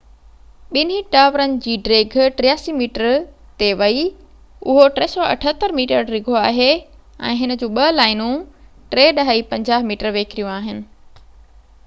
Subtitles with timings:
[0.75, 3.03] ٻنهي ٽاورن جي ڊيگهہ 83 ميٽر
[3.59, 6.69] تي ويئي اهو 378 ميٽر ڊگهو آهي
[7.33, 8.39] ۽ هن جون ٻہ لائنون
[8.97, 10.81] 3.50 ميٽر ويڪريون آهن